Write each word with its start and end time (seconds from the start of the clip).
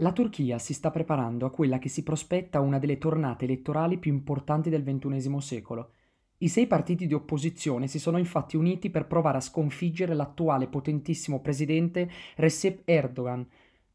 La 0.00 0.12
Turchia 0.12 0.58
si 0.58 0.74
sta 0.74 0.90
preparando 0.90 1.46
a 1.46 1.50
quella 1.50 1.78
che 1.78 1.88
si 1.88 2.02
prospetta 2.02 2.60
una 2.60 2.78
delle 2.78 2.98
tornate 2.98 3.46
elettorali 3.46 3.96
più 3.96 4.12
importanti 4.12 4.68
del 4.68 4.82
XXI 4.84 5.40
secolo. 5.40 5.92
I 6.38 6.48
sei 6.48 6.66
partiti 6.66 7.06
di 7.06 7.14
opposizione 7.14 7.86
si 7.86 7.98
sono 7.98 8.18
infatti 8.18 8.58
uniti 8.58 8.90
per 8.90 9.06
provare 9.06 9.38
a 9.38 9.40
sconfiggere 9.40 10.12
l'attuale 10.12 10.66
potentissimo 10.66 11.40
presidente 11.40 12.10
Recep 12.34 12.82
Erdogan. 12.84 13.48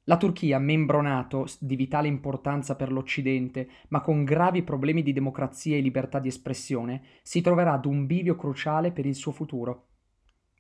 La 0.06 0.18
Turchia, 0.18 0.58
membro 0.58 1.04
NATO 1.04 1.46
di 1.60 1.76
vitale 1.76 2.08
importanza 2.08 2.76
per 2.76 2.92
l'Occidente, 2.92 3.70
ma 3.90 4.02
con 4.02 4.24
gravi 4.24 4.64
problemi 4.64 5.04
di 5.04 5.14
democrazia 5.14 5.78
e 5.78 5.82
libertà 5.82 6.18
di 6.18 6.30
espressione, 6.30 7.04
si 7.22 7.42
troverà 7.42 7.74
ad 7.74 7.86
un 7.86 8.08
bivio 8.08 8.36
cruciale 8.36 8.92
per 8.92 9.06
il 9.06 9.14
suo 9.14 9.32
futuro. 9.32 9.90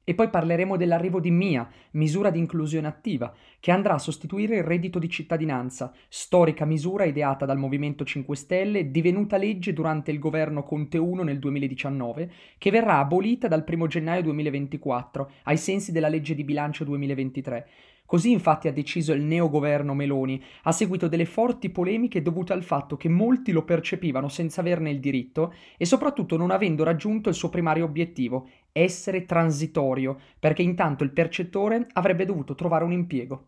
E 0.03 0.15
poi 0.15 0.29
parleremo 0.29 0.77
dell'arrivo 0.77 1.19
di 1.19 1.29
MIA, 1.29 1.69
misura 1.91 2.31
di 2.31 2.39
inclusione 2.39 2.87
attiva, 2.87 3.33
che 3.59 3.71
andrà 3.71 3.93
a 3.93 3.99
sostituire 3.99 4.57
il 4.57 4.63
reddito 4.63 4.97
di 4.97 5.07
cittadinanza, 5.09 5.93
storica 6.07 6.65
misura 6.65 7.05
ideata 7.05 7.45
dal 7.45 7.59
Movimento 7.59 8.03
5 8.03 8.35
Stelle, 8.35 8.89
divenuta 8.89 9.37
legge 9.37 9.73
durante 9.73 10.09
il 10.09 10.17
governo 10.17 10.63
Conte 10.63 10.97
1 10.97 11.21
nel 11.21 11.37
2019, 11.37 12.31
che 12.57 12.71
verrà 12.71 12.97
abolita 12.97 13.47
dal 13.47 13.63
1 13.67 13.87
gennaio 13.87 14.23
2024, 14.23 15.31
ai 15.43 15.57
sensi 15.57 15.91
della 15.91 16.09
legge 16.09 16.33
di 16.33 16.43
bilancio 16.43 16.83
2023 16.83 17.67
Così 18.11 18.31
infatti 18.31 18.67
ha 18.67 18.73
deciso 18.73 19.13
il 19.13 19.21
neogoverno 19.21 19.93
Meloni, 19.93 20.43
a 20.63 20.73
seguito 20.73 21.07
delle 21.07 21.23
forti 21.23 21.69
polemiche 21.69 22.21
dovute 22.21 22.51
al 22.51 22.61
fatto 22.61 22.97
che 22.97 23.07
molti 23.07 23.53
lo 23.53 23.63
percepivano 23.63 24.27
senza 24.27 24.59
averne 24.59 24.89
il 24.89 24.99
diritto 24.99 25.53
e 25.77 25.85
soprattutto 25.85 26.35
non 26.35 26.51
avendo 26.51 26.83
raggiunto 26.83 27.29
il 27.29 27.35
suo 27.35 27.47
primario 27.47 27.85
obiettivo, 27.85 28.49
essere 28.71 29.25
transitorio, 29.25 30.17
perché 30.39 30.61
intanto 30.61 31.03
il 31.03 31.11
percettore 31.11 31.87
avrebbe 31.93 32.25
dovuto 32.25 32.55
trovare 32.55 32.83
un 32.83 32.91
impiego. 32.91 33.47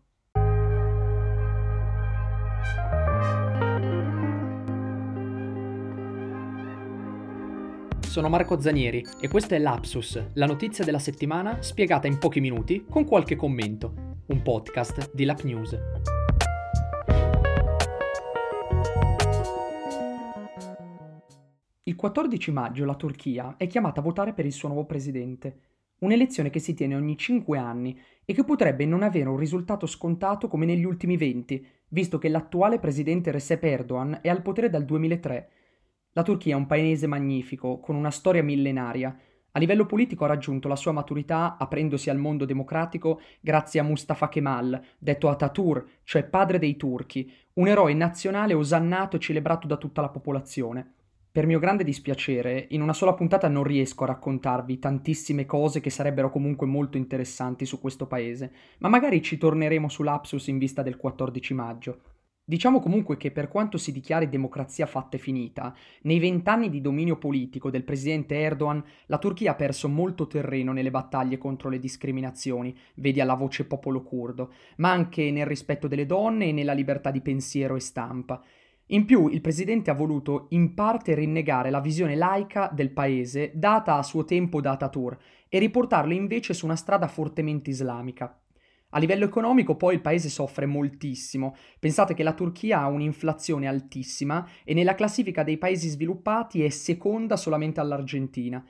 Sono 8.00 8.28
Marco 8.28 8.60
Zanieri 8.60 9.04
e 9.20 9.26
questo 9.26 9.54
è 9.54 9.58
Lapsus, 9.58 10.30
la 10.34 10.46
notizia 10.46 10.84
della 10.84 11.00
settimana 11.00 11.60
spiegata 11.62 12.06
in 12.06 12.18
pochi 12.18 12.38
minuti 12.38 12.84
con 12.88 13.04
qualche 13.04 13.34
commento 13.34 14.12
un 14.26 14.40
podcast 14.40 15.10
di 15.12 15.24
Lap 15.24 15.42
News. 15.42 15.76
Il 21.86 21.96
14 21.96 22.50
maggio 22.50 22.86
la 22.86 22.94
Turchia 22.94 23.56
è 23.58 23.66
chiamata 23.66 24.00
a 24.00 24.02
votare 24.02 24.32
per 24.32 24.46
il 24.46 24.52
suo 24.52 24.68
nuovo 24.68 24.86
presidente, 24.86 25.58
un'elezione 25.98 26.48
che 26.48 26.58
si 26.58 26.72
tiene 26.72 26.94
ogni 26.94 27.14
5 27.18 27.58
anni 27.58 28.00
e 28.24 28.32
che 28.32 28.42
potrebbe 28.42 28.86
non 28.86 29.02
avere 29.02 29.28
un 29.28 29.36
risultato 29.36 29.84
scontato 29.84 30.48
come 30.48 30.64
negli 30.64 30.84
ultimi 30.84 31.18
20, 31.18 31.66
visto 31.88 32.16
che 32.16 32.30
l'attuale 32.30 32.78
presidente 32.78 33.30
Recep 33.30 33.62
Erdogan 33.64 34.20
è 34.22 34.30
al 34.30 34.40
potere 34.40 34.70
dal 34.70 34.86
2003. 34.86 35.50
La 36.12 36.22
Turchia 36.22 36.54
è 36.54 36.56
un 36.56 36.64
paese 36.64 37.06
magnifico, 37.06 37.78
con 37.80 37.96
una 37.96 38.10
storia 38.10 38.42
millenaria, 38.42 39.14
a 39.50 39.58
livello 39.58 39.84
politico 39.84 40.24
ha 40.24 40.28
raggiunto 40.28 40.68
la 40.68 40.76
sua 40.76 40.92
maturità 40.92 41.58
aprendosi 41.58 42.08
al 42.08 42.16
mondo 42.16 42.46
democratico 42.46 43.20
grazie 43.40 43.80
a 43.80 43.82
Mustafa 43.82 44.30
Kemal, 44.30 44.82
detto 44.98 45.28
Atatur, 45.28 45.86
cioè 46.02 46.24
padre 46.24 46.58
dei 46.58 46.76
turchi, 46.76 47.30
un 47.56 47.68
eroe 47.68 47.92
nazionale 47.92 48.54
osannato 48.54 49.16
e 49.16 49.20
celebrato 49.20 49.66
da 49.66 49.76
tutta 49.76 50.00
la 50.00 50.08
popolazione. 50.08 50.94
Per 51.34 51.46
mio 51.46 51.58
grande 51.58 51.82
dispiacere, 51.82 52.68
in 52.70 52.80
una 52.80 52.92
sola 52.92 53.12
puntata 53.12 53.48
non 53.48 53.64
riesco 53.64 54.04
a 54.04 54.06
raccontarvi 54.06 54.78
tantissime 54.78 55.46
cose 55.46 55.80
che 55.80 55.90
sarebbero 55.90 56.30
comunque 56.30 56.68
molto 56.68 56.96
interessanti 56.96 57.66
su 57.66 57.80
questo 57.80 58.06
paese, 58.06 58.52
ma 58.78 58.88
magari 58.88 59.20
ci 59.20 59.36
torneremo 59.36 59.88
su 59.88 60.04
Lapsus 60.04 60.46
in 60.46 60.58
vista 60.58 60.82
del 60.82 60.96
14 60.96 61.52
maggio. 61.52 62.00
Diciamo 62.44 62.78
comunque 62.78 63.16
che 63.16 63.32
per 63.32 63.48
quanto 63.48 63.78
si 63.78 63.90
dichiari 63.90 64.28
democrazia 64.28 64.86
fatta 64.86 65.16
e 65.16 65.18
finita, 65.18 65.74
nei 66.02 66.20
vent'anni 66.20 66.70
di 66.70 66.80
dominio 66.80 67.16
politico 67.16 67.68
del 67.68 67.82
presidente 67.82 68.38
Erdogan, 68.38 68.84
la 69.06 69.18
Turchia 69.18 69.50
ha 69.50 69.56
perso 69.56 69.88
molto 69.88 70.28
terreno 70.28 70.72
nelle 70.72 70.92
battaglie 70.92 71.36
contro 71.36 71.68
le 71.68 71.80
discriminazioni, 71.80 72.72
vedi 72.94 73.20
alla 73.20 73.34
voce 73.34 73.66
popolo 73.66 74.04
curdo, 74.04 74.52
ma 74.76 74.92
anche 74.92 75.32
nel 75.32 75.46
rispetto 75.46 75.88
delle 75.88 76.06
donne 76.06 76.50
e 76.50 76.52
nella 76.52 76.74
libertà 76.74 77.10
di 77.10 77.22
pensiero 77.22 77.74
e 77.74 77.80
stampa. 77.80 78.40
In 78.88 79.06
più, 79.06 79.28
il 79.28 79.40
presidente 79.40 79.90
ha 79.90 79.94
voluto 79.94 80.46
in 80.50 80.74
parte 80.74 81.14
rinnegare 81.14 81.70
la 81.70 81.80
visione 81.80 82.14
laica 82.14 82.70
del 82.70 82.90
paese 82.90 83.50
data 83.54 83.96
a 83.96 84.02
suo 84.02 84.24
tempo 84.24 84.60
da 84.60 84.72
Ataturk 84.72 85.20
e 85.48 85.58
riportarlo 85.58 86.12
invece 86.12 86.52
su 86.52 86.66
una 86.66 86.76
strada 86.76 87.08
fortemente 87.08 87.70
islamica. 87.70 88.38
A 88.90 88.98
livello 88.98 89.24
economico 89.24 89.74
poi 89.76 89.94
il 89.94 90.02
paese 90.02 90.28
soffre 90.28 90.66
moltissimo. 90.66 91.56
Pensate 91.80 92.12
che 92.12 92.22
la 92.22 92.34
Turchia 92.34 92.80
ha 92.80 92.88
un'inflazione 92.88 93.66
altissima 93.66 94.46
e 94.62 94.74
nella 94.74 94.94
classifica 94.94 95.42
dei 95.42 95.56
paesi 95.56 95.88
sviluppati 95.88 96.62
è 96.62 96.68
seconda 96.68 97.36
solamente 97.36 97.80
all'Argentina. 97.80 98.64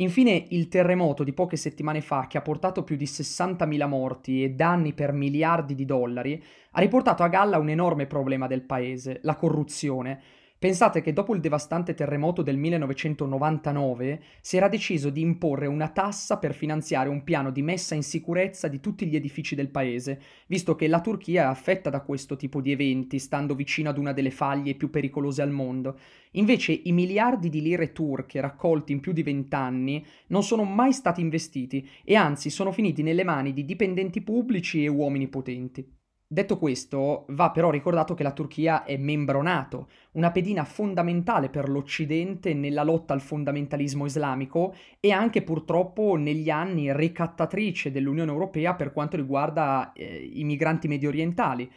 Infine 0.00 0.46
il 0.50 0.68
terremoto 0.68 1.24
di 1.24 1.32
poche 1.32 1.56
settimane 1.56 2.00
fa, 2.00 2.28
che 2.28 2.38
ha 2.38 2.42
portato 2.42 2.84
più 2.84 2.94
di 2.94 3.04
60.000 3.04 3.88
morti 3.88 4.44
e 4.44 4.50
danni 4.50 4.92
per 4.92 5.12
miliardi 5.12 5.74
di 5.74 5.84
dollari, 5.84 6.40
ha 6.70 6.80
riportato 6.80 7.24
a 7.24 7.28
galla 7.28 7.58
un 7.58 7.68
enorme 7.68 8.06
problema 8.06 8.46
del 8.46 8.62
paese, 8.62 9.18
la 9.22 9.34
corruzione. 9.34 10.20
Pensate 10.60 11.02
che 11.02 11.12
dopo 11.12 11.36
il 11.36 11.40
devastante 11.40 11.94
terremoto 11.94 12.42
del 12.42 12.56
1999 12.56 14.20
si 14.40 14.56
era 14.56 14.66
deciso 14.66 15.08
di 15.08 15.20
imporre 15.20 15.68
una 15.68 15.86
tassa 15.86 16.38
per 16.38 16.52
finanziare 16.52 17.08
un 17.08 17.22
piano 17.22 17.52
di 17.52 17.62
messa 17.62 17.94
in 17.94 18.02
sicurezza 18.02 18.66
di 18.66 18.80
tutti 18.80 19.06
gli 19.06 19.14
edifici 19.14 19.54
del 19.54 19.68
paese, 19.68 20.20
visto 20.48 20.74
che 20.74 20.88
la 20.88 21.00
Turchia 21.00 21.42
è 21.42 21.46
affetta 21.46 21.90
da 21.90 22.00
questo 22.00 22.34
tipo 22.34 22.60
di 22.60 22.72
eventi, 22.72 23.20
stando 23.20 23.54
vicino 23.54 23.88
ad 23.88 23.98
una 23.98 24.12
delle 24.12 24.32
faglie 24.32 24.74
più 24.74 24.90
pericolose 24.90 25.42
al 25.42 25.52
mondo. 25.52 25.96
Invece 26.32 26.72
i 26.72 26.90
miliardi 26.90 27.50
di 27.50 27.62
lire 27.62 27.92
turche 27.92 28.40
raccolti 28.40 28.90
in 28.90 28.98
più 28.98 29.12
di 29.12 29.22
vent'anni 29.22 30.04
non 30.26 30.42
sono 30.42 30.64
mai 30.64 30.92
stati 30.92 31.20
investiti 31.20 31.88
e 32.02 32.16
anzi 32.16 32.50
sono 32.50 32.72
finiti 32.72 33.04
nelle 33.04 33.22
mani 33.22 33.52
di 33.52 33.64
dipendenti 33.64 34.22
pubblici 34.22 34.82
e 34.82 34.88
uomini 34.88 35.28
potenti. 35.28 35.97
Detto 36.30 36.58
questo, 36.58 37.24
va 37.30 37.50
però 37.50 37.70
ricordato 37.70 38.12
che 38.12 38.22
la 38.22 38.32
Turchia 38.32 38.84
è 38.84 38.98
membro 38.98 39.40
NATO, 39.40 39.88
una 40.12 40.30
pedina 40.30 40.62
fondamentale 40.62 41.48
per 41.48 41.70
l'Occidente 41.70 42.52
nella 42.52 42.82
lotta 42.82 43.14
al 43.14 43.22
fondamentalismo 43.22 44.04
islamico 44.04 44.74
e 45.00 45.10
anche 45.10 45.40
purtroppo 45.40 46.16
negli 46.16 46.50
anni 46.50 46.94
ricattatrice 46.94 47.90
dell'Unione 47.90 48.30
Europea 48.30 48.74
per 48.74 48.92
quanto 48.92 49.16
riguarda 49.16 49.94
eh, 49.94 50.30
i 50.34 50.44
migranti 50.44 50.86
medio 50.86 51.08
orientali. 51.08 51.62
E 51.64 51.70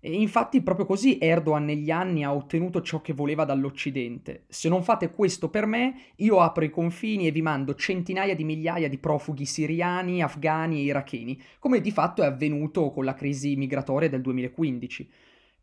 infatti 0.00 0.62
proprio 0.62 0.86
così 0.86 1.18
Erdogan 1.20 1.64
negli 1.64 1.90
anni 1.90 2.24
ha 2.24 2.34
ottenuto 2.34 2.80
ciò 2.82 3.00
che 3.00 3.12
voleva 3.12 3.44
dall'Occidente. 3.44 4.44
Se 4.48 4.68
non 4.68 4.82
fate 4.82 5.10
questo 5.10 5.48
per 5.48 5.66
me, 5.66 5.94
io 6.16 6.40
apro 6.40 6.64
i 6.64 6.70
confini 6.70 7.26
e 7.26 7.32
vi 7.32 7.42
mando 7.42 7.74
centinaia 7.74 8.34
di 8.34 8.44
migliaia 8.44 8.88
di 8.88 8.98
profughi 8.98 9.44
siriani, 9.44 10.22
afghani 10.22 10.78
e 10.78 10.84
iracheni, 10.84 11.40
come 11.58 11.80
di 11.80 11.90
fatto 11.90 12.22
è 12.22 12.26
avvenuto 12.26 12.90
con 12.90 13.04
la 13.04 13.14
crisi 13.14 13.56
migratoria 13.56 14.08
del 14.08 14.20
2015. 14.20 15.10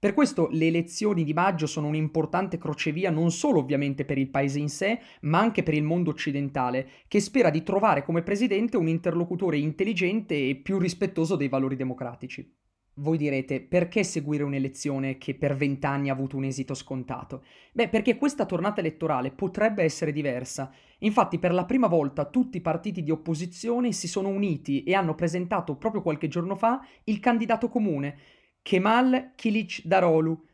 Per 0.04 0.14
questo 0.14 0.50
le 0.52 0.68
elezioni 0.68 1.24
di 1.24 1.32
maggio 1.32 1.66
sono 1.66 1.88
un'importante 1.88 2.58
crocevia 2.58 3.10
non 3.10 3.32
solo 3.32 3.60
ovviamente 3.60 4.04
per 4.04 4.18
il 4.18 4.28
paese 4.28 4.60
in 4.60 4.68
sé, 4.68 5.00
ma 5.22 5.40
anche 5.40 5.64
per 5.64 5.76
il 5.76 5.84
mondo 5.84 6.10
occidentale, 6.10 6.90
che 7.08 7.22
spera 7.22 7.50
di 7.50 7.64
trovare 7.64 8.04
come 8.04 8.22
presidente 8.22 8.76
un 8.76 8.90
interlocutore 8.90 9.58
intelligente 9.58 10.36
e 10.36 10.56
più 10.56 10.78
rispettoso 10.78 11.38
dei 11.38 11.48
valori 11.48 11.78
democratici. 11.78 12.63
Voi 12.98 13.18
direte, 13.18 13.60
perché 13.60 14.04
seguire 14.04 14.44
un'elezione 14.44 15.18
che 15.18 15.34
per 15.34 15.56
vent'anni 15.56 16.10
ha 16.10 16.14
avuto 16.14 16.38
un 16.38 16.44
esito 16.44 16.76
scontato? 16.76 17.44
Beh, 17.72 17.90
perché 17.90 18.18
questa 18.18 18.46
tornata 18.46 18.82
elettorale 18.82 19.32
potrebbe 19.32 19.82
essere 19.82 20.12
diversa. 20.12 20.72
Infatti, 21.00 21.40
per 21.40 21.54
la 21.54 21.66
prima 21.66 21.88
volta 21.88 22.26
tutti 22.26 22.58
i 22.58 22.62
partiti 22.62 23.02
di 23.02 23.10
opposizione 23.10 23.92
si 23.94 24.08
sono 24.08 24.28
uniti 24.28 24.84
e 24.84 24.94
hanno 24.94 25.16
presentato 25.16 25.76
proprio 25.76 26.04
qualche 26.04 26.28
giorno 26.28 26.56
fa 26.56 26.86
il 27.06 27.20
candidato 27.20 27.68
comune, 27.68 28.16
Kemal 28.62 29.32
Kilic 29.34 29.86
Darolu, 29.86 30.46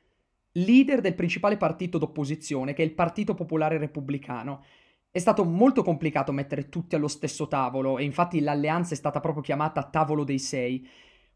leader 0.53 1.01
del 1.01 1.15
principale 1.15 1.57
partito 1.57 1.97
d'opposizione, 1.97 2.71
che 2.71 2.83
è 2.83 2.85
il 2.85 2.93
Partito 2.93 3.33
Popolare 3.33 3.77
Repubblicano. 3.77 4.63
È 5.11 5.19
stato 5.19 5.43
molto 5.43 5.83
complicato 5.83 6.31
mettere 6.31 6.69
tutti 6.69 6.95
allo 6.95 7.09
stesso 7.09 7.49
tavolo 7.49 7.97
e 7.97 8.03
infatti 8.03 8.39
l'alleanza 8.39 8.93
è 8.93 8.97
stata 8.97 9.19
proprio 9.19 9.43
chiamata 9.43 9.83
Tavolo 9.83 10.23
dei 10.23 10.39
Sei. 10.39 10.87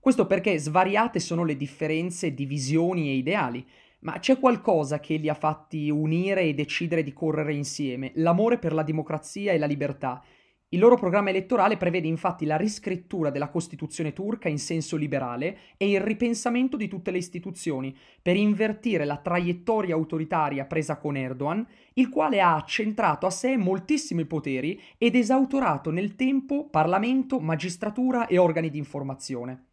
Questo 0.03 0.27
perché 0.27 0.57
svariate 0.57 1.21
sono 1.21 1.45
le 1.45 1.55
differenze 1.55 2.33
di 2.33 2.43
visioni 2.45 3.07
e 3.07 3.13
ideali, 3.13 3.65
ma 3.99 4.19
c'è 4.19 4.37
qualcosa 4.37 4.99
che 4.99 5.15
li 5.15 5.29
ha 5.29 5.33
fatti 5.33 5.89
unire 5.89 6.41
e 6.41 6.53
decidere 6.53 7.03
di 7.03 7.13
correre 7.13 7.53
insieme, 7.53 8.11
l'amore 8.15 8.57
per 8.57 8.73
la 8.73 8.83
democrazia 8.83 9.53
e 9.53 9.57
la 9.57 9.65
libertà. 9.65 10.21
Il 10.67 10.79
loro 10.79 10.97
programma 10.97 11.29
elettorale 11.29 11.77
prevede 11.77 12.09
infatti 12.09 12.43
la 12.43 12.57
riscrittura 12.57 13.29
della 13.29 13.47
Costituzione 13.47 14.11
turca 14.11 14.49
in 14.49 14.59
senso 14.59 14.97
liberale 14.97 15.57
e 15.77 15.91
il 15.91 16.01
ripensamento 16.01 16.75
di 16.75 16.89
tutte 16.89 17.09
le 17.09 17.19
istituzioni, 17.19 17.95
per 18.21 18.35
invertire 18.35 19.05
la 19.05 19.15
traiettoria 19.15 19.95
autoritaria 19.95 20.65
presa 20.65 20.97
con 20.97 21.15
Erdogan, 21.15 21.65
il 21.93 22.09
quale 22.09 22.41
ha 22.41 22.55
accentrato 22.55 23.25
a 23.25 23.29
sé 23.29 23.55
moltissimi 23.55 24.25
poteri 24.25 24.77
ed 24.97 25.15
esautorato 25.15 25.91
nel 25.91 26.17
tempo 26.17 26.67
Parlamento, 26.67 27.39
magistratura 27.39 28.27
e 28.27 28.37
organi 28.37 28.69
di 28.69 28.79
informazione. 28.79 29.67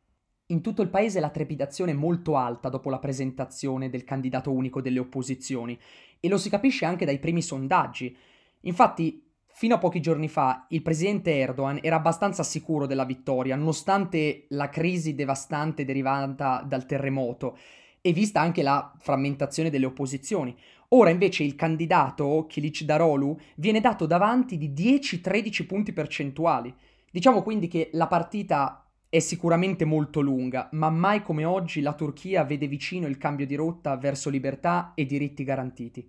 In 0.50 0.62
tutto 0.62 0.82
il 0.82 0.88
paese 0.88 1.20
la 1.20 1.30
trepidazione 1.30 1.92
è 1.92 1.94
molto 1.94 2.36
alta 2.36 2.68
dopo 2.68 2.90
la 2.90 2.98
presentazione 2.98 3.88
del 3.88 4.02
candidato 4.02 4.50
unico 4.50 4.80
delle 4.80 4.98
opposizioni 4.98 5.78
e 6.18 6.28
lo 6.28 6.38
si 6.38 6.50
capisce 6.50 6.84
anche 6.84 7.04
dai 7.04 7.20
primi 7.20 7.40
sondaggi. 7.40 8.16
Infatti, 8.62 9.30
fino 9.46 9.76
a 9.76 9.78
pochi 9.78 10.00
giorni 10.00 10.28
fa, 10.28 10.66
il 10.70 10.82
presidente 10.82 11.38
Erdogan 11.38 11.78
era 11.80 11.94
abbastanza 11.94 12.42
sicuro 12.42 12.86
della 12.86 13.04
vittoria, 13.04 13.54
nonostante 13.54 14.46
la 14.48 14.68
crisi 14.68 15.14
devastante 15.14 15.84
derivata 15.84 16.64
dal 16.66 16.84
terremoto 16.84 17.56
e 18.00 18.12
vista 18.12 18.40
anche 18.40 18.62
la 18.62 18.92
frammentazione 18.98 19.70
delle 19.70 19.86
opposizioni. 19.86 20.56
Ora 20.88 21.10
invece 21.10 21.44
il 21.44 21.54
candidato, 21.54 22.46
Kilic 22.48 22.82
Darolu, 22.82 23.38
viene 23.54 23.80
dato 23.80 24.04
davanti 24.04 24.58
di 24.58 24.70
10-13 24.70 25.64
punti 25.64 25.92
percentuali. 25.92 26.74
Diciamo 27.08 27.42
quindi 27.42 27.68
che 27.68 27.90
la 27.92 28.08
partita 28.08 28.89
è 29.10 29.18
sicuramente 29.18 29.84
molto 29.84 30.20
lunga, 30.20 30.68
ma 30.72 30.88
mai 30.88 31.22
come 31.22 31.44
oggi 31.44 31.80
la 31.80 31.94
Turchia 31.94 32.44
vede 32.44 32.68
vicino 32.68 33.08
il 33.08 33.18
cambio 33.18 33.44
di 33.44 33.56
rotta 33.56 33.96
verso 33.96 34.30
libertà 34.30 34.92
e 34.94 35.04
diritti 35.04 35.42
garantiti. 35.42 36.08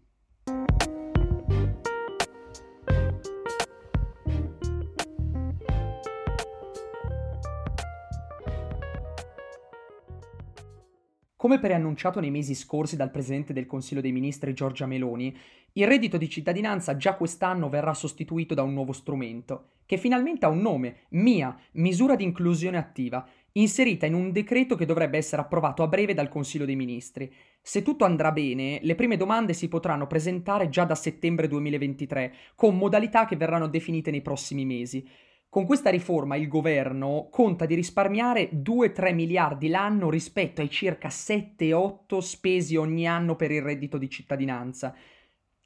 Come 11.51 11.63
preannunciato 11.63 12.21
nei 12.21 12.31
mesi 12.31 12.55
scorsi 12.55 12.95
dal 12.95 13.11
Presidente 13.11 13.51
del 13.51 13.65
Consiglio 13.65 13.99
dei 13.99 14.13
Ministri 14.13 14.53
Giorgia 14.53 14.85
Meloni, 14.85 15.37
il 15.73 15.85
reddito 15.85 16.15
di 16.15 16.29
cittadinanza 16.29 16.95
già 16.95 17.15
quest'anno 17.15 17.67
verrà 17.67 17.93
sostituito 17.93 18.53
da 18.53 18.63
un 18.63 18.71
nuovo 18.71 18.93
strumento, 18.93 19.71
che 19.85 19.97
finalmente 19.97 20.45
ha 20.45 20.49
un 20.49 20.61
nome, 20.61 21.07
MIA, 21.09 21.53
misura 21.73 22.15
di 22.15 22.23
inclusione 22.23 22.77
attiva, 22.77 23.27
inserita 23.51 24.05
in 24.05 24.13
un 24.13 24.31
decreto 24.31 24.77
che 24.77 24.85
dovrebbe 24.85 25.17
essere 25.17 25.41
approvato 25.41 25.83
a 25.83 25.89
breve 25.89 26.13
dal 26.13 26.29
Consiglio 26.29 26.63
dei 26.63 26.77
Ministri. 26.77 27.29
Se 27.61 27.81
tutto 27.81 28.05
andrà 28.05 28.31
bene, 28.31 28.79
le 28.81 28.95
prime 28.95 29.17
domande 29.17 29.51
si 29.51 29.67
potranno 29.67 30.07
presentare 30.07 30.69
già 30.69 30.85
da 30.85 30.95
settembre 30.95 31.49
2023, 31.49 32.33
con 32.55 32.77
modalità 32.77 33.25
che 33.25 33.35
verranno 33.35 33.67
definite 33.67 34.09
nei 34.09 34.21
prossimi 34.21 34.63
mesi. 34.63 35.05
Con 35.51 35.65
questa 35.65 35.89
riforma 35.89 36.37
il 36.37 36.47
governo 36.47 37.27
conta 37.29 37.65
di 37.65 37.75
risparmiare 37.75 38.51
2-3 38.53 39.13
miliardi 39.13 39.67
l'anno 39.67 40.09
rispetto 40.09 40.61
ai 40.61 40.69
circa 40.69 41.09
7-8 41.09 42.19
spesi 42.19 42.77
ogni 42.77 43.05
anno 43.05 43.35
per 43.35 43.51
il 43.51 43.61
reddito 43.61 43.97
di 43.97 44.09
cittadinanza. 44.09 44.95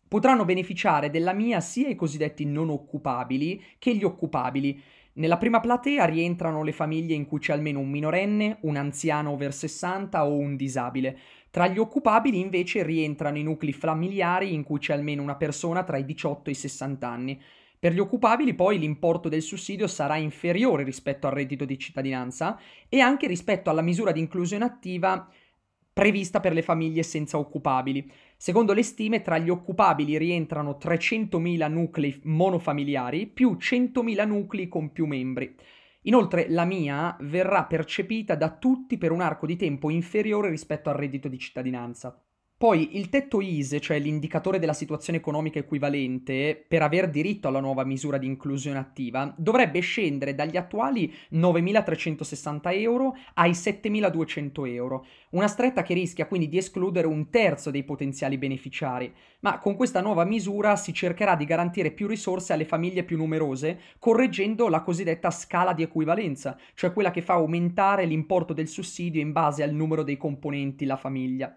Potranno 0.08 0.44
beneficiare 0.44 1.12
della 1.12 1.34
mia 1.34 1.60
sia 1.60 1.88
i 1.88 1.94
cosiddetti 1.94 2.46
non 2.46 2.72
occupabili 2.72 3.64
che 3.78 3.96
gli 3.96 4.04
occupabili. 4.04 4.82
Nella 5.14 5.38
prima 5.38 5.60
platea 5.60 6.06
rientrano 6.06 6.64
le 6.64 6.72
famiglie 6.72 7.14
in 7.14 7.28
cui 7.28 7.38
c'è 7.38 7.54
almeno 7.54 7.78
un 7.78 7.92
minorenne, 7.92 8.58
un 8.62 8.78
anziano 8.78 9.30
over 9.30 9.54
60 9.54 10.26
o 10.26 10.36
un 10.36 10.56
disabile. 10.56 11.16
Tra 11.52 11.68
gli 11.68 11.78
occupabili 11.78 12.40
invece 12.40 12.82
rientrano 12.82 13.38
i 13.38 13.44
nuclei 13.44 13.72
familiari 13.72 14.52
in 14.52 14.64
cui 14.64 14.80
c'è 14.80 14.94
almeno 14.94 15.22
una 15.22 15.36
persona 15.36 15.84
tra 15.84 15.98
i 15.98 16.06
18 16.06 16.50
e 16.50 16.54
i 16.54 16.56
60 16.56 17.08
anni. 17.08 17.40
Per 17.86 17.94
gli 17.94 18.00
occupabili 18.00 18.56
poi 18.56 18.80
l'importo 18.80 19.30
del 19.30 19.44
sussidio 19.44 19.86
sarà 19.86 20.16
inferiore 20.16 20.82
rispetto 20.82 21.28
al 21.28 21.34
reddito 21.34 21.66
di 21.66 21.78
cittadinanza 21.78 22.60
e 22.90 23.00
anche 23.00 23.28
rispetto 23.28 23.70
alla 23.70 23.84
misura 23.84 24.12
di 24.12 24.20
inclusione 24.20 24.66
attiva 24.66 25.30
prevista 25.94 26.40
per 26.40 26.54
le 26.54 26.64
famiglie 26.64 27.04
senza 27.04 27.38
occupabili. 27.38 28.12
Secondo 28.38 28.74
le 28.74 28.82
stime, 28.82 29.22
tra 29.22 29.38
gli 29.38 29.52
occupabili 29.52 30.18
rientrano 30.18 30.80
300.000 30.82 31.70
nuclei 31.70 32.20
monofamiliari 32.24 33.28
più 33.28 33.52
100.000 33.52 34.26
nuclei 34.26 34.68
con 34.68 34.92
più 34.92 35.06
membri. 35.06 35.56
Inoltre 36.06 36.50
la 36.50 36.66
mia 36.66 37.16
verrà 37.20 37.66
percepita 37.66 38.34
da 38.34 38.50
tutti 38.50 38.98
per 38.98 39.12
un 39.12 39.22
arco 39.22 39.46
di 39.46 39.58
tempo 39.58 39.92
inferiore 39.92 40.50
rispetto 40.50 40.90
al 40.90 40.96
reddito 40.96 41.28
di 41.28 41.38
cittadinanza. 41.38 42.20
Poi 42.58 42.96
il 42.96 43.10
tetto 43.10 43.42
ISE, 43.42 43.82
cioè 43.82 44.00
l'indicatore 44.00 44.60
della 44.60 44.72
situazione 44.72 45.20
economica 45.20 45.60
equivalente, 45.60 46.56
per 46.66 46.84
aver 46.84 47.10
diritto 47.10 47.50
alla 47.50 47.60
nuova 47.60 47.84
misura 47.84 48.18
di 48.18 48.28
inclusione 48.28 48.80
attiva, 48.80 49.34
dovrebbe 49.36 49.82
scendere 49.82 50.36
dagli 50.36 50.56
attuali 50.56 51.14
9.360 51.34 52.80
euro 52.80 53.18
ai 53.34 53.52
7.200 53.52 54.70
euro, 54.70 55.06
una 55.32 55.50
stretta 55.50 55.84
che 55.84 55.94
rischia 55.94 56.28
quindi 56.28 56.48
di 56.48 56.56
escludere 56.56 57.08
un 57.08 57.30
terzo 57.30 57.72
dei 57.72 57.84
potenziali 57.84 58.38
beneficiari, 58.38 59.14
ma 59.42 59.60
con 59.60 59.76
questa 59.76 60.00
nuova 60.00 60.24
misura 60.24 60.78
si 60.78 60.94
cercherà 60.94 61.36
di 61.36 61.44
garantire 61.44 61.92
più 61.92 62.08
risorse 62.08 62.54
alle 62.54 62.64
famiglie 62.64 63.04
più 63.04 63.18
numerose, 63.18 63.82
correggendo 64.00 64.70
la 64.70 64.82
cosiddetta 64.82 65.30
scala 65.30 65.74
di 65.74 65.84
equivalenza, 65.84 66.58
cioè 66.74 66.94
quella 66.94 67.12
che 67.12 67.22
fa 67.22 67.34
aumentare 67.34 68.06
l'importo 68.06 68.54
del 68.54 68.70
sussidio 68.70 69.20
in 69.20 69.34
base 69.34 69.62
al 69.62 69.74
numero 69.74 70.04
dei 70.04 70.16
componenti 70.16 70.86
la 70.86 70.96
famiglia. 70.96 71.54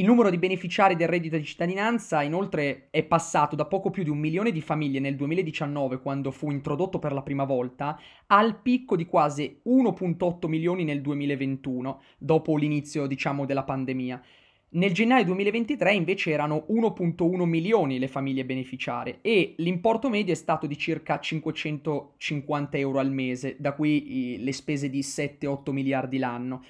Il 0.00 0.06
numero 0.06 0.30
di 0.30 0.38
beneficiari 0.38 0.96
del 0.96 1.08
reddito 1.08 1.36
di 1.36 1.44
cittadinanza 1.44 2.22
inoltre 2.22 2.86
è 2.88 3.02
passato 3.02 3.54
da 3.54 3.66
poco 3.66 3.90
più 3.90 4.02
di 4.02 4.08
un 4.08 4.16
milione 4.16 4.50
di 4.50 4.62
famiglie 4.62 4.98
nel 4.98 5.14
2019, 5.14 6.00
quando 6.00 6.30
fu 6.30 6.50
introdotto 6.50 6.98
per 6.98 7.12
la 7.12 7.20
prima 7.20 7.44
volta, 7.44 8.00
al 8.28 8.62
picco 8.62 8.96
di 8.96 9.04
quasi 9.04 9.60
1.8 9.66 10.48
milioni 10.48 10.84
nel 10.84 11.02
2021, 11.02 12.00
dopo 12.16 12.56
l'inizio, 12.56 13.06
diciamo, 13.06 13.44
della 13.44 13.64
pandemia. 13.64 14.22
Nel 14.70 14.94
gennaio 14.94 15.24
2023 15.26 15.92
invece 15.92 16.30
erano 16.30 16.64
1.1 16.70 17.44
milioni 17.44 17.98
le 17.98 18.08
famiglie 18.08 18.46
beneficiarie 18.46 19.18
e 19.20 19.52
l'importo 19.58 20.08
medio 20.08 20.32
è 20.32 20.36
stato 20.36 20.66
di 20.66 20.78
circa 20.78 21.20
550 21.20 22.78
euro 22.78 23.00
al 23.00 23.12
mese, 23.12 23.56
da 23.58 23.74
qui 23.74 24.38
le 24.42 24.52
spese 24.52 24.88
di 24.88 25.00
7-8 25.00 25.72
miliardi 25.72 26.16
l'anno. 26.16 26.64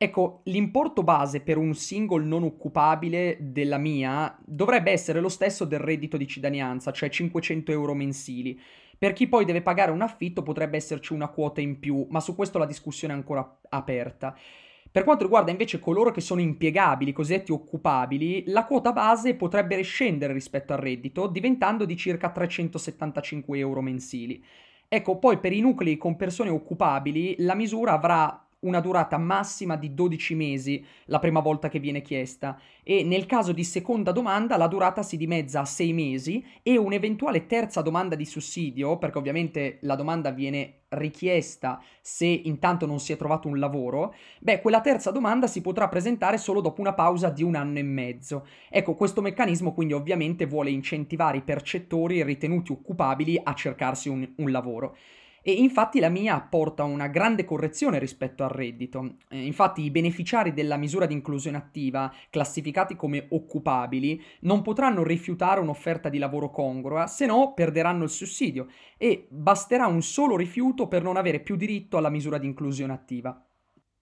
Ecco, 0.00 0.42
l'importo 0.44 1.02
base 1.02 1.40
per 1.40 1.56
un 1.56 1.74
single 1.74 2.24
non 2.24 2.44
occupabile 2.44 3.36
della 3.40 3.78
mia 3.78 4.38
dovrebbe 4.44 4.92
essere 4.92 5.18
lo 5.18 5.28
stesso 5.28 5.64
del 5.64 5.80
reddito 5.80 6.16
di 6.16 6.28
cittadinanza, 6.28 6.92
cioè 6.92 7.08
500 7.08 7.72
euro 7.72 7.94
mensili. 7.94 8.56
Per 8.96 9.12
chi 9.12 9.26
poi 9.26 9.44
deve 9.44 9.60
pagare 9.60 9.90
un 9.90 10.00
affitto 10.00 10.44
potrebbe 10.44 10.76
esserci 10.76 11.12
una 11.12 11.26
quota 11.26 11.60
in 11.60 11.80
più, 11.80 12.06
ma 12.10 12.20
su 12.20 12.36
questo 12.36 12.58
la 12.58 12.64
discussione 12.64 13.12
è 13.12 13.16
ancora 13.16 13.58
aperta. 13.70 14.38
Per 14.90 15.02
quanto 15.02 15.24
riguarda 15.24 15.50
invece 15.50 15.80
coloro 15.80 16.12
che 16.12 16.20
sono 16.20 16.40
impiegabili, 16.40 17.12
cosiddetti 17.12 17.50
occupabili, 17.50 18.44
la 18.46 18.66
quota 18.66 18.92
base 18.92 19.34
potrebbe 19.34 19.82
scendere 19.82 20.32
rispetto 20.32 20.72
al 20.72 20.78
reddito, 20.78 21.26
diventando 21.26 21.84
di 21.84 21.96
circa 21.96 22.30
375 22.30 23.58
euro 23.58 23.82
mensili. 23.82 24.40
Ecco, 24.86 25.18
poi 25.18 25.38
per 25.38 25.52
i 25.52 25.60
nuclei 25.60 25.96
con 25.96 26.14
persone 26.14 26.50
occupabili 26.50 27.34
la 27.40 27.54
misura 27.54 27.92
avrà 27.92 28.47
una 28.60 28.80
durata 28.80 29.18
massima 29.18 29.76
di 29.76 29.94
12 29.94 30.34
mesi 30.34 30.84
la 31.06 31.18
prima 31.18 31.40
volta 31.40 31.68
che 31.68 31.78
viene 31.78 32.02
chiesta 32.02 32.58
e 32.82 33.04
nel 33.04 33.26
caso 33.26 33.52
di 33.52 33.64
seconda 33.64 34.12
domanda 34.12 34.56
la 34.56 34.66
durata 34.66 35.02
si 35.02 35.16
dimezza 35.16 35.60
a 35.60 35.64
6 35.64 35.92
mesi 35.92 36.44
e 36.62 36.76
un'eventuale 36.76 37.46
terza 37.46 37.82
domanda 37.82 38.14
di 38.14 38.24
sussidio, 38.24 38.96
perché 38.96 39.18
ovviamente 39.18 39.78
la 39.82 39.94
domanda 39.94 40.30
viene 40.30 40.78
richiesta 40.88 41.82
se 42.00 42.24
intanto 42.24 42.86
non 42.86 42.98
si 42.98 43.12
è 43.12 43.16
trovato 43.16 43.46
un 43.46 43.58
lavoro, 43.58 44.14
beh, 44.40 44.62
quella 44.62 44.80
terza 44.80 45.10
domanda 45.10 45.46
si 45.46 45.60
potrà 45.60 45.86
presentare 45.88 46.38
solo 46.38 46.62
dopo 46.62 46.80
una 46.80 46.94
pausa 46.94 47.28
di 47.28 47.42
un 47.42 47.56
anno 47.56 47.78
e 47.78 47.82
mezzo. 47.82 48.46
Ecco, 48.70 48.94
questo 48.94 49.20
meccanismo 49.20 49.74
quindi 49.74 49.92
ovviamente 49.92 50.46
vuole 50.46 50.70
incentivare 50.70 51.36
i 51.36 51.42
percettori 51.42 52.22
ritenuti 52.22 52.72
occupabili 52.72 53.38
a 53.42 53.52
cercarsi 53.52 54.08
un, 54.08 54.26
un 54.36 54.50
lavoro. 54.50 54.96
E 55.42 55.52
infatti 55.52 56.00
la 56.00 56.08
mia 56.08 56.34
apporta 56.34 56.84
una 56.84 57.06
grande 57.06 57.44
correzione 57.44 57.98
rispetto 57.98 58.44
al 58.44 58.50
reddito. 58.50 59.16
Eh, 59.28 59.44
infatti 59.44 59.82
i 59.82 59.90
beneficiari 59.90 60.52
della 60.52 60.76
misura 60.76 61.06
di 61.06 61.14
inclusione 61.14 61.56
attiva, 61.56 62.12
classificati 62.30 62.96
come 62.96 63.26
occupabili, 63.30 64.22
non 64.40 64.62
potranno 64.62 65.02
rifiutare 65.02 65.60
un'offerta 65.60 66.08
di 66.08 66.18
lavoro 66.18 66.50
congrua, 66.50 67.06
se 67.06 67.26
no 67.26 67.54
perderanno 67.54 68.04
il 68.04 68.10
sussidio 68.10 68.66
e 68.96 69.26
basterà 69.30 69.86
un 69.86 70.02
solo 70.02 70.36
rifiuto 70.36 70.88
per 70.88 71.02
non 71.02 71.16
avere 71.16 71.40
più 71.40 71.56
diritto 71.56 71.96
alla 71.96 72.10
misura 72.10 72.38
di 72.38 72.46
inclusione 72.46 72.92
attiva. 72.92 73.42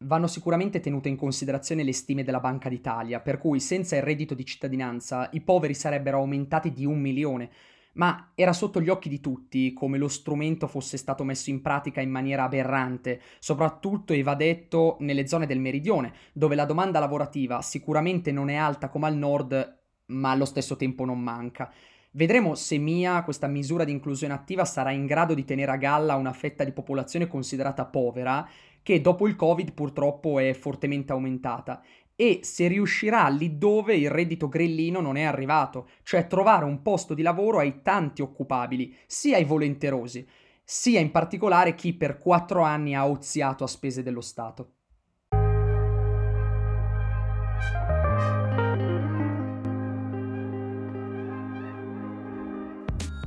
Vanno 0.00 0.26
sicuramente 0.26 0.80
tenute 0.80 1.08
in 1.08 1.16
considerazione 1.16 1.82
le 1.82 1.94
stime 1.94 2.22
della 2.22 2.40
Banca 2.40 2.68
d'Italia, 2.68 3.20
per 3.20 3.38
cui 3.38 3.60
senza 3.60 3.96
il 3.96 4.02
reddito 4.02 4.34
di 4.34 4.44
cittadinanza 4.44 5.28
i 5.32 5.40
poveri 5.40 5.72
sarebbero 5.72 6.18
aumentati 6.18 6.70
di 6.70 6.84
un 6.84 7.00
milione, 7.00 7.50
ma 7.96 8.32
era 8.34 8.52
sotto 8.52 8.80
gli 8.80 8.88
occhi 8.88 9.08
di 9.08 9.20
tutti 9.20 9.72
come 9.72 9.98
lo 9.98 10.08
strumento 10.08 10.66
fosse 10.66 10.96
stato 10.96 11.24
messo 11.24 11.50
in 11.50 11.60
pratica 11.60 12.00
in 12.00 12.10
maniera 12.10 12.44
aberrante, 12.44 13.20
soprattutto 13.38 14.12
e 14.12 14.22
va 14.22 14.34
detto 14.34 14.96
nelle 15.00 15.26
zone 15.26 15.46
del 15.46 15.60
meridione, 15.60 16.12
dove 16.32 16.54
la 16.54 16.64
domanda 16.64 16.98
lavorativa 16.98 17.60
sicuramente 17.62 18.32
non 18.32 18.48
è 18.48 18.54
alta 18.54 18.88
come 18.88 19.06
al 19.06 19.16
nord, 19.16 19.78
ma 20.06 20.30
allo 20.30 20.44
stesso 20.44 20.76
tempo 20.76 21.04
non 21.04 21.20
manca. 21.20 21.72
Vedremo 22.12 22.54
se 22.54 22.78
Mia, 22.78 23.22
questa 23.24 23.46
misura 23.46 23.84
di 23.84 23.92
inclusione 23.92 24.32
attiva, 24.32 24.64
sarà 24.64 24.90
in 24.90 25.04
grado 25.04 25.34
di 25.34 25.44
tenere 25.44 25.72
a 25.72 25.76
galla 25.76 26.14
una 26.14 26.32
fetta 26.32 26.64
di 26.64 26.72
popolazione 26.72 27.26
considerata 27.26 27.84
povera, 27.84 28.48
che 28.82 29.00
dopo 29.00 29.26
il 29.26 29.36
Covid 29.36 29.72
purtroppo 29.72 30.38
è 30.38 30.54
fortemente 30.54 31.12
aumentata, 31.12 31.82
e 32.16 32.40
se 32.42 32.66
riuscirà 32.66 33.28
lì 33.28 33.58
dove 33.58 33.94
il 33.94 34.10
reddito 34.10 34.48
grillino 34.48 35.00
non 35.00 35.16
è 35.16 35.22
arrivato, 35.22 35.88
cioè 36.02 36.26
trovare 36.26 36.64
un 36.64 36.80
posto 36.80 37.12
di 37.12 37.22
lavoro 37.22 37.58
ai 37.58 37.82
tanti 37.82 38.22
occupabili, 38.22 38.96
sia 39.06 39.36
ai 39.36 39.44
volenterosi, 39.44 40.26
sia 40.64 40.98
in 40.98 41.10
particolare 41.10 41.74
chi 41.74 41.92
per 41.92 42.18
quattro 42.18 42.62
anni 42.62 42.94
ha 42.94 43.06
oziato 43.06 43.62
a 43.62 43.68
spese 43.68 44.02
dello 44.02 44.22
Stato. 44.22 44.70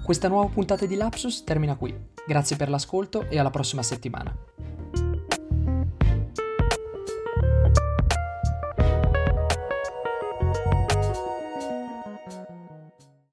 Questa 0.03 0.27
nuova 0.27 0.49
puntata 0.49 0.87
di 0.87 0.95
Lapsus 0.95 1.43
termina 1.43 1.75
qui. 1.75 1.95
Grazie 2.25 2.55
per 2.55 2.67
l'ascolto 2.67 3.29
e 3.29 3.37
alla 3.37 3.51
prossima 3.51 3.83
settimana. 3.83 4.35